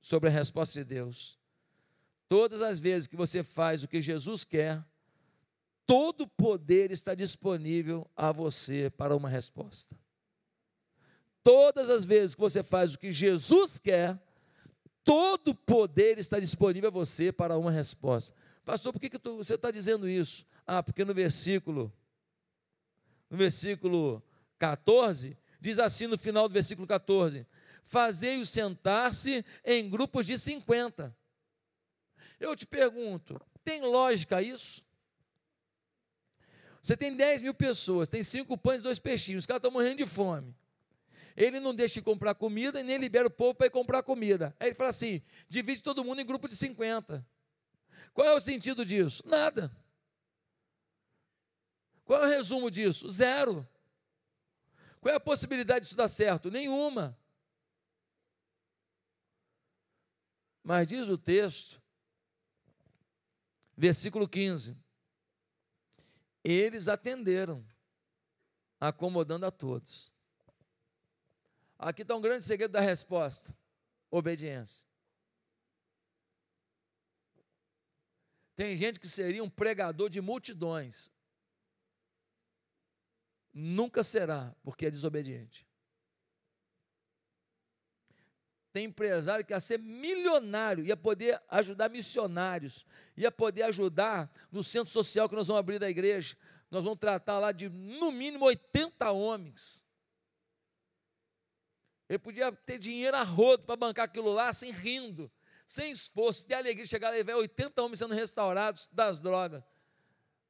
[0.00, 1.38] sobre a resposta de Deus.
[2.28, 4.84] Todas as vezes que você faz o que Jesus quer,
[5.86, 9.96] todo poder está disponível a você para uma resposta.
[11.42, 14.18] Todas as vezes que você faz o que Jesus quer,
[15.02, 18.34] todo poder está disponível a você para uma resposta.
[18.62, 20.44] Pastor, por que, que você está dizendo isso?
[20.66, 21.90] Ah, porque no versículo,
[23.30, 24.22] no versículo
[24.58, 27.46] 14, diz assim no final do versículo 14:
[27.82, 31.16] Fazei-o sentar-se em grupos de 50.
[32.38, 34.84] Eu te pergunto, tem lógica isso?
[36.80, 39.98] Você tem 10 mil pessoas, tem cinco pães e dois peixinhos, os caras estão morrendo
[39.98, 40.54] de fome
[41.38, 44.54] ele não deixa de comprar comida e nem libera o povo para ir comprar comida.
[44.58, 47.24] Aí ele fala assim: divide todo mundo em grupo de 50.
[48.12, 49.22] Qual é o sentido disso?
[49.24, 49.70] Nada.
[52.04, 53.08] Qual é o resumo disso?
[53.08, 53.66] Zero.
[55.00, 56.50] Qual é a possibilidade disso dar certo?
[56.50, 57.16] Nenhuma.
[60.64, 61.80] Mas diz o texto,
[63.78, 64.76] versículo 15:
[66.42, 67.64] eles atenderam,
[68.80, 70.12] acomodando a todos.
[71.78, 73.56] Aqui está um grande segredo da resposta:
[74.10, 74.84] obediência.
[78.56, 81.12] Tem gente que seria um pregador de multidões.
[83.54, 85.67] Nunca será, porque é desobediente.
[88.78, 92.86] Tem empresário que ia ser milionário, ia poder ajudar missionários,
[93.16, 96.36] ia poder ajudar no centro social que nós vamos abrir da igreja.
[96.70, 99.84] Nós vamos tratar lá de no mínimo 80 homens.
[102.08, 105.28] Ele podia ter dinheiro a rodo para bancar aquilo lá, sem rindo,
[105.66, 109.64] sem esforço, ter alegria de chegar lá e ver 80 homens sendo restaurados das drogas.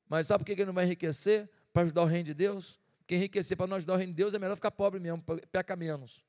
[0.07, 1.49] Mas sabe por que ele não vai enriquecer?
[1.73, 2.79] Para ajudar o reino de Deus?
[2.99, 5.75] Porque enriquecer para não ajudar o reino de Deus é melhor ficar pobre mesmo, peca
[5.75, 6.28] menos.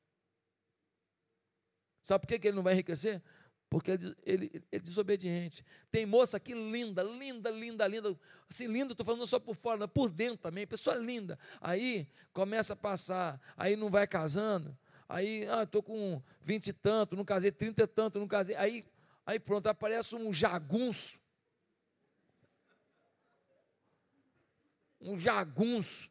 [2.10, 3.22] Sabe por que ele não vai enriquecer?
[3.68, 5.64] Porque ele, ele, é desobediente.
[5.92, 8.18] Tem moça aqui linda, linda, linda, linda.
[8.50, 10.66] Assim, linda, estou falando só por fora, por dentro também.
[10.66, 11.38] Pessoa linda.
[11.60, 14.76] Aí começa a passar, aí não vai casando.
[15.08, 18.56] Aí, ah, estou com vinte e tanto, não casei, trinta e tanto, não casei.
[18.56, 18.84] Aí,
[19.24, 21.16] aí pronto, aparece um jagunço.
[25.00, 26.10] Um jagunço.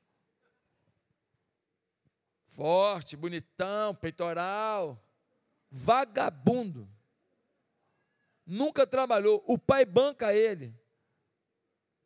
[2.52, 4.98] Forte, bonitão, peitoral.
[5.72, 6.90] Vagabundo.
[8.46, 9.44] Nunca trabalhou.
[9.48, 10.74] O pai banca ele.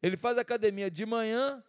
[0.01, 1.63] Ele faz academia de manhã,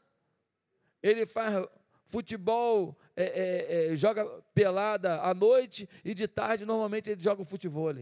[1.00, 1.64] ele faz
[2.06, 7.44] futebol, é, é, é, joga pelada à noite e de tarde normalmente ele joga o
[7.44, 7.92] futebol.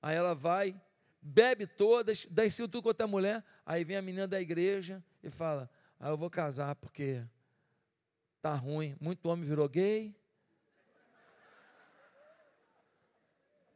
[0.00, 0.80] Aí ela vai,
[1.20, 5.30] bebe todas, dá em tudo quanto é mulher, aí vem a menina da igreja e
[5.30, 7.24] fala, ah, eu vou casar porque
[8.40, 10.14] tá ruim, muito homem virou gay,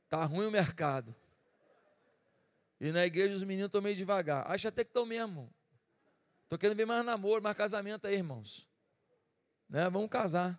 [0.08, 1.14] tá ruim o mercado.
[2.80, 4.50] E na igreja os meninos estão meio devagar.
[4.50, 5.52] Acho até que estão mesmo.
[6.44, 8.66] Estou querendo ver mais namoro, mais casamento aí, irmãos.
[9.68, 9.88] Né?
[9.90, 10.58] Vamos casar.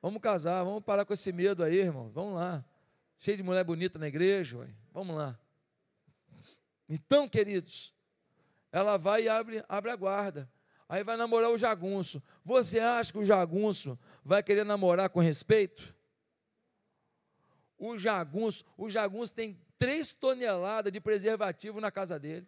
[0.00, 2.10] Vamos casar, vamos parar com esse medo aí, irmão.
[2.10, 2.64] Vamos lá.
[3.18, 4.68] Cheio de mulher bonita na igreja, ué.
[4.92, 5.38] vamos lá.
[6.88, 7.94] Então, queridos,
[8.70, 10.50] ela vai e abre, abre a guarda.
[10.88, 12.22] Aí vai namorar o jagunço.
[12.44, 15.94] Você acha que o jagunço vai querer namorar com respeito?
[17.84, 22.46] O jagunço, o jagunço tem três toneladas de preservativo na casa dele.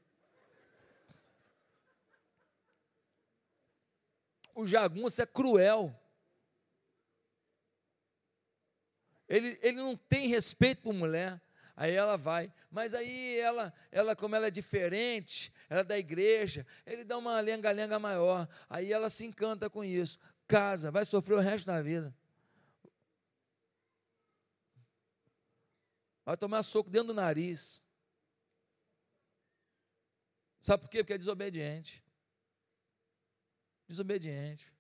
[4.55, 5.93] O jagunço é cruel.
[9.29, 11.43] Ele, ele não tem respeito por mulher.
[11.77, 16.65] Aí ela vai, mas aí ela, ela como ela é diferente, ela é da igreja,
[16.87, 18.49] ele dá uma lenga-lenga maior.
[18.71, 20.17] Aí ela se encanta com isso.
[20.47, 22.15] Casa, vai sofrer o resto da vida.
[26.25, 27.83] Vai tomar soco dentro do nariz.
[30.63, 30.99] Sabe por quê?
[31.05, 32.03] Porque é desobediente.
[33.87, 34.73] Desobediente.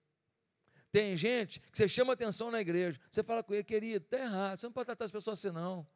[0.90, 3.00] Tem gente que você chama atenção na igreja.
[3.10, 4.56] Você fala com ele, querido, está errado.
[4.56, 5.86] Você não pode tratar as pessoas assim, não.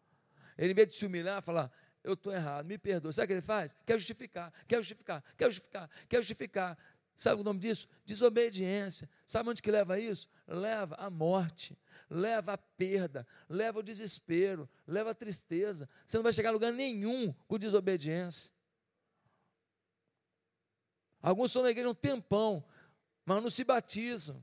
[0.59, 3.13] Ele, em vez de se humilhar, falar, eu estou errado, me perdoa.
[3.13, 3.75] Sabe o que ele faz?
[3.87, 6.79] Quer justificar, quer justificar, quer justificar, quer justificar.
[7.19, 7.89] Sabe o nome disso?
[8.07, 9.11] Desobediência.
[9.27, 10.29] Sabe onde que leva isso?
[10.47, 11.77] Leva à morte,
[12.09, 15.89] leva à perda, leva ao desespero, leva à tristeza.
[16.07, 18.53] Você não vai chegar a lugar nenhum com desobediência.
[21.21, 22.65] Alguns estão na igreja um tempão,
[23.27, 24.41] mas não se batizam.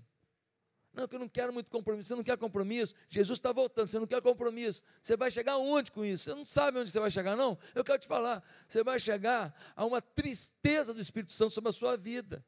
[0.93, 2.09] Não, que eu não quero muito compromisso.
[2.09, 2.93] Você não quer compromisso?
[3.07, 4.83] Jesus está voltando, você não quer compromisso.
[5.01, 6.25] Você vai chegar onde com isso?
[6.25, 7.57] Você não sabe onde você vai chegar, não?
[7.73, 8.43] Eu quero te falar.
[8.67, 12.43] Você vai chegar a uma tristeza do Espírito Santo sobre a sua vida.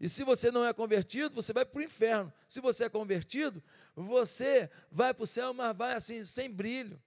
[0.00, 2.32] E se você não é convertido, você vai para o inferno.
[2.48, 3.62] Se você é convertido,
[3.94, 7.00] você vai para o céu, mas vai assim, sem brilho.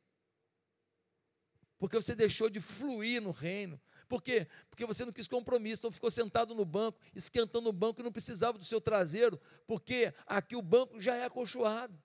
[1.80, 3.82] Porque você deixou de fluir no reino.
[4.08, 4.48] Por quê?
[4.70, 8.12] Porque você não quis compromisso, então ficou sentado no banco, esquentando o banco e não
[8.12, 12.00] precisava do seu traseiro, porque aqui o banco já é acolchoado.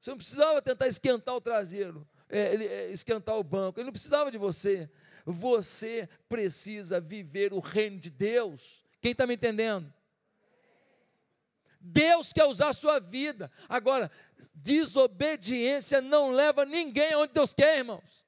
[0.00, 4.32] Você não precisava tentar esquentar o traseiro, é, é, esquentar o banco, ele não precisava
[4.32, 4.90] de você.
[5.26, 8.84] Você precisa viver o reino de Deus.
[9.00, 9.92] Quem está me entendendo?
[11.80, 13.50] Deus quer usar a sua vida.
[13.68, 14.08] Agora,
[14.54, 18.24] desobediência não leva ninguém aonde Deus quer, irmãos.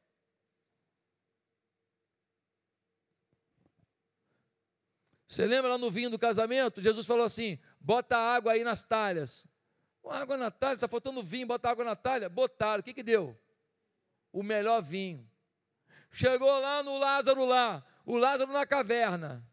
[5.25, 6.81] Você lembra lá no vinho do casamento?
[6.81, 9.47] Jesus falou assim: bota água aí nas talhas.
[10.05, 12.29] água na talha, está faltando vinho, bota água na talha.
[12.29, 13.39] Botaram, o que, que deu?
[14.33, 15.29] O melhor vinho.
[16.11, 19.47] Chegou lá no Lázaro lá, o Lázaro na caverna.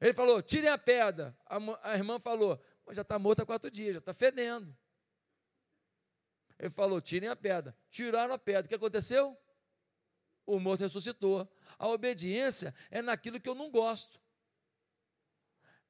[0.00, 1.36] Ele falou: tirem a pedra.
[1.46, 1.58] A,
[1.90, 4.76] a irmã falou: já está morto há quatro dias, já está fedendo.
[6.58, 7.76] Ele falou: tirem a pedra.
[7.88, 8.66] Tiraram a pedra.
[8.66, 9.36] O que aconteceu?
[10.44, 11.48] O morto ressuscitou.
[11.78, 14.20] A obediência é naquilo que eu não gosto.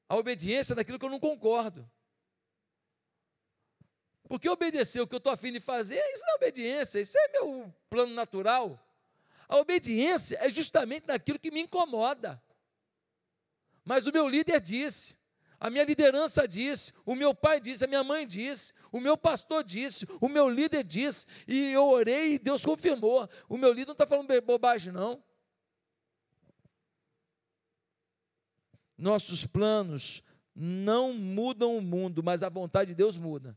[0.09, 1.91] A obediência é naquilo que eu não concordo.
[4.29, 7.29] Porque obedecer o que eu estou afim de fazer, isso não é obediência, isso é
[7.29, 8.79] meu plano natural.
[9.53, 12.43] A obediência é justamente naquilo que me incomoda.
[13.85, 15.15] Mas o meu líder disse,
[15.61, 19.63] a minha liderança disse, o meu pai disse, a minha mãe disse, o meu pastor
[19.63, 23.29] disse, o meu líder disse, e eu orei e Deus confirmou.
[23.47, 25.23] O meu líder não está falando bobagem, não.
[28.97, 30.23] Nossos planos
[30.55, 33.55] não mudam o mundo, mas a vontade de Deus muda.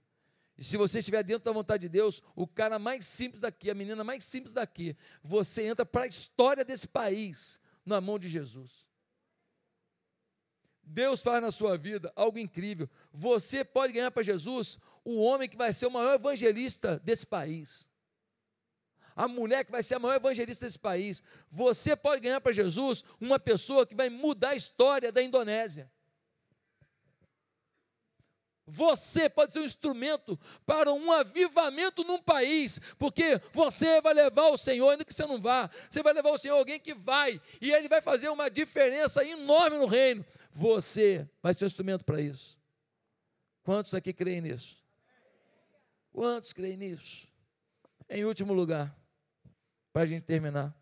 [0.58, 3.76] E se você estiver dentro da vontade de Deus, o cara mais simples daqui, a
[3.76, 8.86] menina mais simples daqui, você entra para a história desse país na mão de Jesus.
[10.82, 12.90] Deus faz na sua vida algo incrível.
[13.12, 17.90] Você pode ganhar para Jesus o homem que vai ser o maior evangelista desse país.
[19.16, 21.24] A mulher que vai ser a maior evangelista desse país.
[21.50, 25.92] Você pode ganhar para Jesus uma pessoa que vai mudar a história da Indonésia.
[28.68, 34.58] Você pode ser um instrumento para um avivamento num país, porque você vai levar o
[34.58, 37.72] Senhor, ainda que você não vá, você vai levar o Senhor alguém que vai, e
[37.72, 40.26] ele vai fazer uma diferença enorme no reino.
[40.52, 42.60] Você vai ser um instrumento para isso.
[43.64, 44.78] Quantos aqui creem nisso?
[46.12, 47.28] Quantos creem nisso?
[48.10, 48.96] Em último lugar,
[49.94, 50.74] para a gente terminar.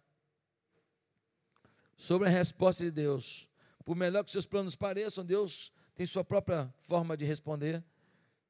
[1.98, 3.48] Sobre a resposta de Deus.
[3.84, 7.84] Por melhor que seus planos pareçam, Deus tem sua própria forma de responder.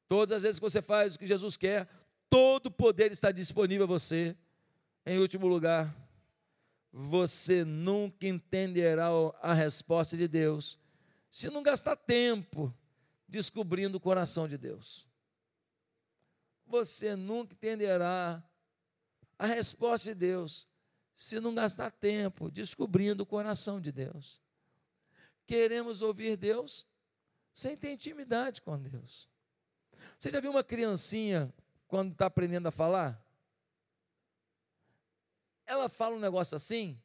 [0.08, 1.88] Todas as vezes que você faz o que Jesus quer,
[2.30, 4.36] todo o poder está disponível a você.
[5.06, 5.94] Em último lugar,
[6.92, 9.08] você nunca entenderá
[9.42, 10.80] a resposta de Deus
[11.30, 12.74] se não gastar tempo
[13.28, 15.08] descobrindo o coração de Deus.
[16.68, 18.44] Você nunca entenderá
[19.38, 20.68] a resposta de Deus
[21.14, 24.40] se não gastar tempo descobrindo o coração de Deus.
[25.46, 26.88] Queremos ouvir Deus
[27.54, 29.30] sem ter intimidade com Deus.
[30.18, 31.54] Você já viu uma criancinha
[31.88, 33.24] quando está aprendendo a falar?
[35.66, 37.00] Ela fala um negócio assim,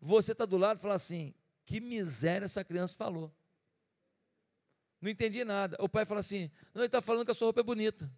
[0.00, 1.34] você está do lado e fala assim:
[1.64, 3.32] que miséria essa criança falou.
[5.00, 5.76] Não entendi nada.
[5.80, 8.10] O pai fala assim: não, ele está falando que a sua roupa é bonita.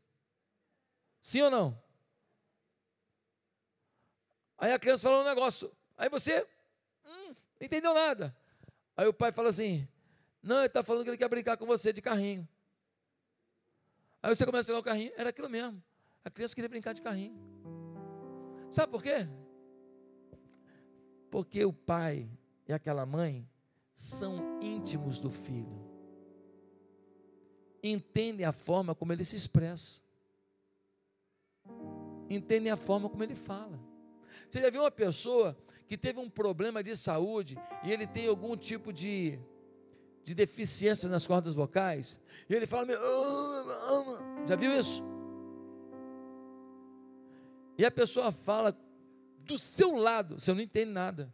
[1.21, 1.83] Sim ou não?
[4.57, 5.73] Aí a criança fala um negócio.
[5.97, 6.43] Aí você
[7.05, 8.37] hum, não entendeu nada.
[8.97, 9.89] Aí o pai fala assim:
[10.43, 12.49] Não, ele está falando que ele quer brincar com você de carrinho.
[14.23, 15.83] Aí você começa a pegar o carrinho, era aquilo mesmo.
[16.25, 17.37] A criança queria brincar de carrinho.
[18.71, 19.29] Sabe por quê?
[21.31, 22.29] Porque o pai
[22.67, 23.49] e aquela mãe
[23.95, 25.89] são íntimos do filho.
[27.83, 30.01] Entendem a forma como ele se expressa.
[32.29, 33.81] Entendem a forma como ele fala.
[34.49, 38.57] Você já viu uma pessoa que teve um problema de saúde e ele tem algum
[38.57, 39.39] tipo de,
[40.29, 42.21] de deficiência nas cordas vocais?
[42.51, 42.87] E ele fala,
[44.47, 45.03] já viu isso?
[47.79, 48.77] E a pessoa fala
[49.39, 51.33] do seu lado, você não entende nada.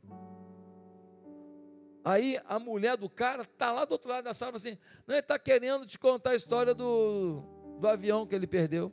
[2.05, 5.21] Aí a mulher do cara está lá do outro lado da sala, assim, não, ele
[5.21, 7.43] está querendo te contar a história do,
[7.81, 8.93] do avião que ele perdeu.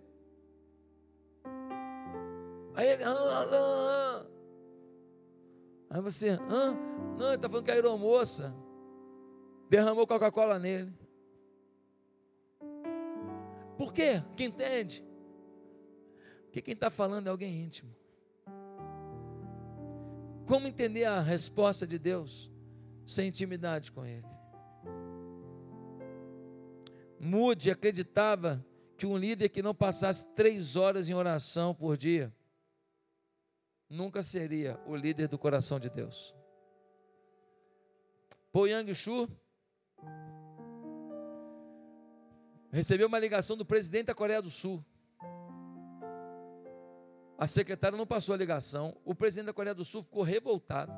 [2.74, 4.26] Aí ele, ah, ah, ah.
[5.92, 6.74] Aí você, hã?
[7.18, 8.56] Não, ele está falando que a aeromoça
[9.72, 10.94] derramou Coca-Cola nele.
[13.78, 14.22] Por quê?
[14.36, 15.02] Quem entende?
[16.44, 17.96] Porque quem está falando é alguém íntimo.
[20.46, 22.52] Como entender a resposta de Deus
[23.08, 24.28] sem intimidade com Ele?
[27.18, 28.66] Mude acreditava
[28.98, 32.36] que um líder que não passasse três horas em oração por dia
[33.90, 36.36] nunca seria o líder do coração de Deus.
[38.52, 39.41] Po Yang Shu
[42.72, 44.84] recebeu uma ligação do presidente da Coreia do Sul.
[47.38, 48.96] A secretária não passou a ligação.
[49.04, 50.92] O presidente da Coreia do Sul ficou revoltado.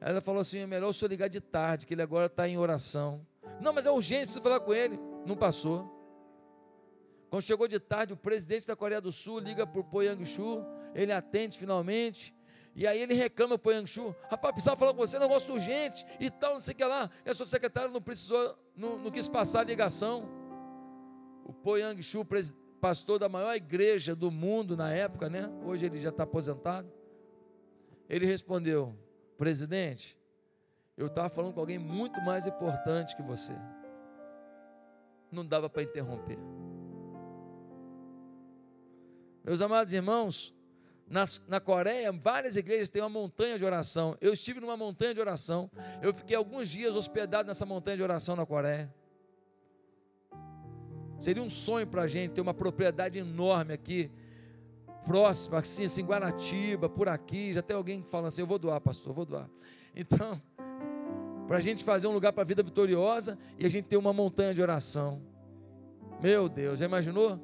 [0.00, 2.58] Ela falou assim: é melhor o senhor ligar de tarde, que ele agora está em
[2.58, 3.26] oração.
[3.60, 4.98] Não, mas é urgente, preciso falar com ele.
[5.24, 5.90] Não passou.
[7.30, 10.62] Quando chegou de tarde, o presidente da Coreia do Sul liga para o Po Yang-shu,
[10.94, 12.34] ele atende finalmente,
[12.74, 16.28] e aí ele reclama para o Yang-shu, rapaz, precisava falar com você, negócio urgente, e
[16.30, 19.28] tal, não sei o que lá, e a sua secretária não precisou, não, não quis
[19.28, 20.28] passar a ligação.
[21.44, 22.26] O Po Yang-shu,
[22.80, 25.48] pastor da maior igreja do mundo na época, né?
[25.64, 26.90] hoje ele já está aposentado,
[28.08, 28.94] ele respondeu,
[29.38, 30.18] presidente,
[30.96, 33.52] eu estava falando com alguém muito mais importante que você.
[35.30, 36.38] Não dava para interromper.
[39.42, 40.53] Meus amados irmãos,
[41.08, 44.16] na, na Coreia, várias igrejas têm uma montanha de oração.
[44.20, 45.70] Eu estive numa montanha de oração.
[46.02, 48.92] Eu fiquei alguns dias hospedado nessa montanha de oração na Coreia.
[51.18, 54.10] Seria um sonho para a gente ter uma propriedade enorme aqui,
[55.04, 57.52] próxima, assim, assim, Guaratiba, por aqui.
[57.52, 59.48] Já tem alguém que fala assim: eu vou doar, pastor, eu vou doar.
[59.96, 60.42] Então,
[61.46, 64.12] para a gente fazer um lugar para a vida vitoriosa e a gente ter uma
[64.12, 65.22] montanha de oração.
[66.20, 67.38] Meu Deus, já imaginou?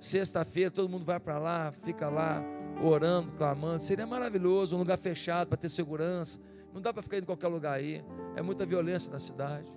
[0.00, 2.42] Sexta-feira todo mundo vai para lá, fica lá
[2.82, 3.78] orando, clamando.
[3.80, 6.40] Seria maravilhoso, um lugar fechado para ter segurança.
[6.72, 8.04] Não dá para ficar em qualquer lugar aí.
[8.36, 9.72] É muita violência na cidade.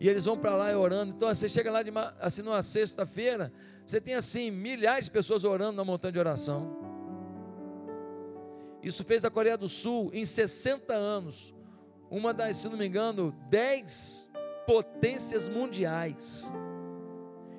[0.00, 1.12] E eles vão para lá orando.
[1.14, 3.52] Então você chega lá de, assim numa sexta-feira,
[3.84, 6.76] você tem assim milhares de pessoas orando na montanha de oração.
[8.82, 11.52] Isso fez a Coreia do Sul em 60 anos,
[12.08, 14.30] uma das, se não me engano, 10
[14.66, 16.52] potências mundiais.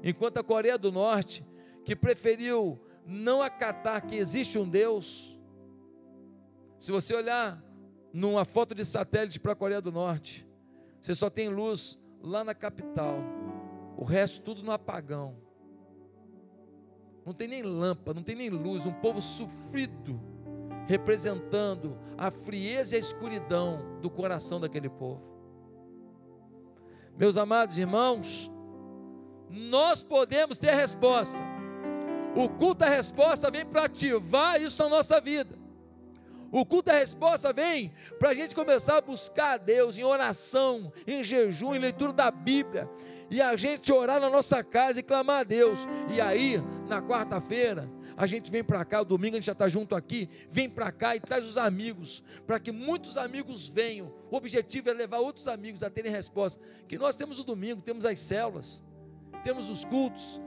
[0.01, 1.45] Enquanto a Coreia do Norte,
[1.83, 5.35] que preferiu não acatar que existe um Deus,
[6.77, 7.61] se você olhar
[8.13, 10.47] numa foto de satélite para a Coreia do Norte,
[11.01, 13.19] você só tem luz lá na capital,
[13.97, 15.37] o resto tudo no apagão.
[17.25, 20.21] Não tem nem lâmpada, não tem nem luz, um povo sofrido,
[20.87, 25.23] representando a frieza e a escuridão do coração daquele povo.
[27.17, 28.51] Meus amados irmãos,
[29.49, 31.58] nós podemos ter resposta.
[32.39, 35.59] O culto da resposta vem para ativar isso na nossa vida.
[36.49, 40.89] O culto da resposta vem para a gente começar a buscar a Deus em oração,
[41.05, 42.89] em jejum, em leitura da Bíblia,
[43.29, 45.85] e a gente orar na nossa casa e clamar a Deus.
[46.09, 49.67] E aí, na quarta-feira, a gente vem para cá, o domingo a gente já está
[49.67, 54.13] junto aqui, vem para cá e traz os amigos, para que muitos amigos venham.
[54.31, 56.63] O objetivo é levar outros amigos a terem resposta.
[56.87, 58.81] Que nós temos o domingo, temos as células,
[59.43, 60.39] temos os cultos.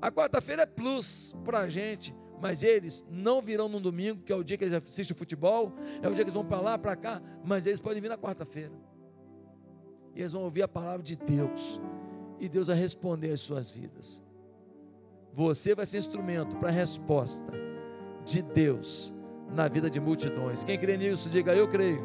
[0.00, 4.36] A quarta-feira é plus para a gente, mas eles não virão no domingo, que é
[4.36, 6.96] o dia que eles assistem futebol, é o dia que eles vão para lá, para
[6.96, 8.72] cá, mas eles podem vir na quarta-feira.
[10.14, 11.80] E eles vão ouvir a palavra de Deus,
[12.38, 14.22] e Deus vai responder às suas vidas.
[15.34, 17.52] Você vai ser instrumento para a resposta
[18.24, 19.14] de Deus
[19.54, 20.64] na vida de multidões.
[20.64, 22.02] Quem crê nisso, diga eu creio.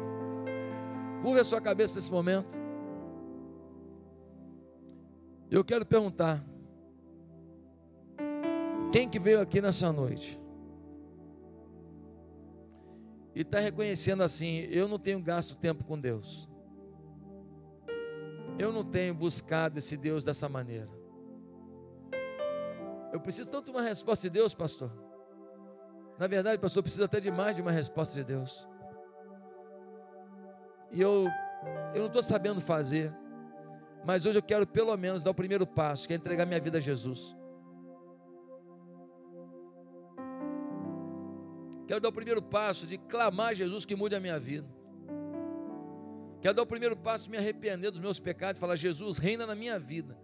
[1.22, 2.54] Curva a sua cabeça nesse momento.
[5.50, 6.44] Eu quero perguntar:
[8.96, 10.40] quem que veio aqui nessa noite?
[13.34, 16.48] E está reconhecendo assim: eu não tenho gasto tempo com Deus.
[18.58, 20.88] Eu não tenho buscado esse Deus dessa maneira.
[23.12, 24.90] Eu preciso tanto de uma resposta de Deus, pastor.
[26.18, 28.66] Na verdade, pastor, precisa até de mais de uma resposta de Deus.
[30.90, 31.28] E eu,
[31.92, 33.14] eu não estou sabendo fazer,
[34.06, 36.78] mas hoje eu quero pelo menos dar o primeiro passo, que é entregar minha vida
[36.78, 37.36] a Jesus.
[41.86, 44.66] Quero dar o primeiro passo de clamar a Jesus que mude a minha vida.
[46.40, 49.46] Quero dar o primeiro passo de me arrepender dos meus pecados e falar: Jesus, reina
[49.46, 50.18] na minha vida.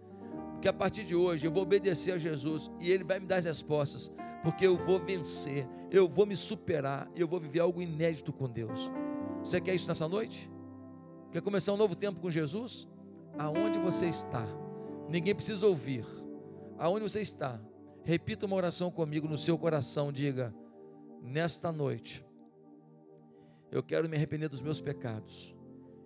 [0.51, 3.37] Porque a partir de hoje eu vou obedecer a Jesus e Ele vai me dar
[3.37, 4.11] as respostas.
[4.41, 8.89] Porque eu vou vencer, eu vou me superar, eu vou viver algo inédito com Deus.
[9.43, 10.49] Você quer isso nessa noite?
[11.31, 12.87] Quer começar um novo tempo com Jesus?
[13.37, 14.45] Aonde você está?
[15.09, 16.05] Ninguém precisa ouvir.
[16.77, 17.59] Aonde você está?
[18.03, 20.11] Repita uma oração comigo no seu coração.
[20.11, 20.53] Diga:
[21.23, 22.25] nesta noite,
[23.71, 25.55] eu quero me arrepender dos meus pecados.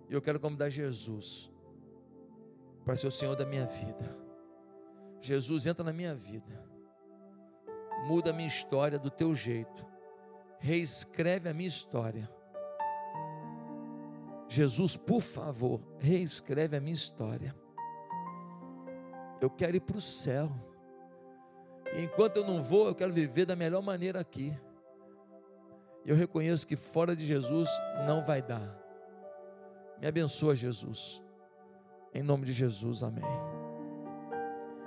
[0.08, 1.52] E eu quero convidar Jesus
[2.84, 4.16] para ser o Senhor da minha vida.
[5.20, 6.64] Jesus, entra na minha vida.
[8.06, 9.84] Muda a minha história do teu jeito.
[10.60, 12.30] Reescreve a minha história.
[14.48, 17.54] Jesus, por favor, reescreve a minha história.
[19.40, 20.50] Eu quero ir para o céu.
[21.94, 24.56] E enquanto eu não vou, eu quero viver da melhor maneira aqui.
[26.08, 27.68] Eu reconheço que fora de Jesus
[28.06, 28.74] não vai dar.
[30.00, 31.22] Me abençoa, Jesus.
[32.14, 33.47] Em nome de Jesus, amém.